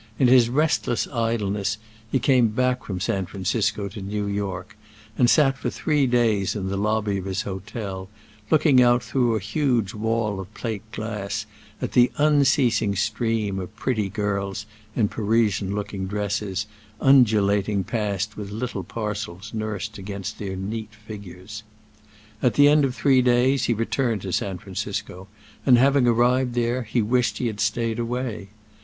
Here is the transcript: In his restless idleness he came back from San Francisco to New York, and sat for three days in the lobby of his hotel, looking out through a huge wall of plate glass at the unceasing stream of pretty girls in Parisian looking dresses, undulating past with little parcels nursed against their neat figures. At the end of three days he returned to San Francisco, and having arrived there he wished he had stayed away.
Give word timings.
In 0.17 0.27
his 0.27 0.49
restless 0.49 1.05
idleness 1.07 1.77
he 2.11 2.17
came 2.17 2.47
back 2.47 2.83
from 2.83 2.99
San 2.99 3.27
Francisco 3.27 3.87
to 3.89 4.01
New 4.01 4.25
York, 4.25 4.75
and 5.15 5.29
sat 5.29 5.59
for 5.59 5.69
three 5.69 6.07
days 6.07 6.55
in 6.55 6.69
the 6.69 6.75
lobby 6.75 7.19
of 7.19 7.25
his 7.25 7.43
hotel, 7.43 8.09
looking 8.49 8.81
out 8.81 9.03
through 9.03 9.35
a 9.35 9.39
huge 9.39 9.93
wall 9.93 10.39
of 10.39 10.51
plate 10.55 10.81
glass 10.91 11.45
at 11.83 11.91
the 11.91 12.11
unceasing 12.17 12.95
stream 12.95 13.59
of 13.59 13.75
pretty 13.75 14.09
girls 14.09 14.65
in 14.95 15.07
Parisian 15.07 15.75
looking 15.75 16.07
dresses, 16.07 16.65
undulating 16.99 17.83
past 17.83 18.35
with 18.35 18.49
little 18.49 18.83
parcels 18.83 19.51
nursed 19.53 19.99
against 19.99 20.39
their 20.39 20.55
neat 20.55 20.91
figures. 21.05 21.61
At 22.41 22.55
the 22.55 22.67
end 22.67 22.85
of 22.85 22.95
three 22.95 23.21
days 23.21 23.65
he 23.65 23.73
returned 23.75 24.23
to 24.23 24.33
San 24.33 24.57
Francisco, 24.57 25.27
and 25.63 25.77
having 25.77 26.07
arrived 26.07 26.55
there 26.55 26.81
he 26.81 27.03
wished 27.03 27.37
he 27.37 27.45
had 27.45 27.59
stayed 27.59 27.99
away. 27.99 28.47